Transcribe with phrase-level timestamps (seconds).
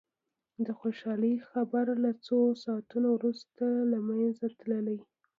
[0.65, 4.97] د خوشالي خبر له څو ساعتونو وروسته له منځه تللي.